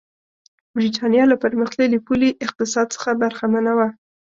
برېټانیا 0.75 1.23
له 1.31 1.35
پرمختللي 1.43 1.99
پولي 2.05 2.29
اقتصاد 2.45 2.87
څخه 2.95 3.09
برخمنه 3.21 3.71
وه. 3.77 3.87